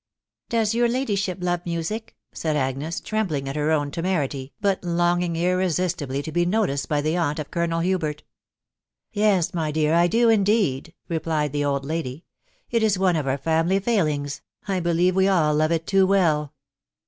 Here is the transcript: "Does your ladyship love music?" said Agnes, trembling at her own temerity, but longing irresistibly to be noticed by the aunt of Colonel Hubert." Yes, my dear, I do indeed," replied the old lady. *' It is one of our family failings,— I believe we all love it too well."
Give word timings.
"Does 0.49 0.73
your 0.73 0.87
ladyship 0.87 1.37
love 1.43 1.63
music?" 1.63 2.15
said 2.33 2.55
Agnes, 2.55 2.99
trembling 2.99 3.47
at 3.47 3.55
her 3.55 3.69
own 3.69 3.91
temerity, 3.91 4.51
but 4.59 4.83
longing 4.83 5.35
irresistibly 5.35 6.23
to 6.23 6.31
be 6.31 6.43
noticed 6.43 6.89
by 6.89 7.01
the 7.01 7.15
aunt 7.15 7.37
of 7.37 7.51
Colonel 7.51 7.81
Hubert." 7.81 8.23
Yes, 9.13 9.53
my 9.53 9.69
dear, 9.71 9.93
I 9.93 10.07
do 10.07 10.27
indeed," 10.27 10.95
replied 11.07 11.53
the 11.53 11.63
old 11.65 11.85
lady. 11.85 12.25
*' 12.47 12.69
It 12.71 12.81
is 12.81 12.97
one 12.97 13.15
of 13.15 13.27
our 13.27 13.37
family 13.37 13.77
failings,— 13.79 14.41
I 14.67 14.79
believe 14.79 15.15
we 15.15 15.27
all 15.27 15.53
love 15.53 15.71
it 15.71 15.85
too 15.85 16.07
well." 16.07 16.55